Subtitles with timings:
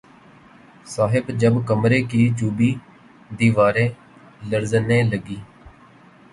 [0.85, 2.71] صاحب جب کمرے کی چوبی
[3.39, 3.89] دیواریں
[4.49, 5.41] لرزنے لگیں